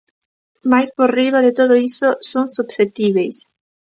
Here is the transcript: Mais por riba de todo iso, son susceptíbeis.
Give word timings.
Mais 0.71 0.89
por 0.97 1.09
riba 1.19 1.39
de 1.47 1.53
todo 1.59 1.75
iso, 1.89 2.09
son 2.31 2.45
susceptíbeis. 2.57 3.35